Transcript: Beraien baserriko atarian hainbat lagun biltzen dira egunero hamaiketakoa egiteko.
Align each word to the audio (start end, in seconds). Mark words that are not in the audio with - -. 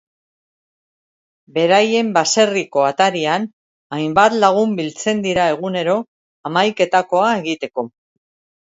Beraien 1.57 2.09
baserriko 2.15 2.85
atarian 2.87 3.47
hainbat 3.99 4.39
lagun 4.47 4.75
biltzen 4.81 5.25
dira 5.29 5.49
egunero 5.55 6.03
hamaiketakoa 6.51 7.35
egiteko. 7.45 7.89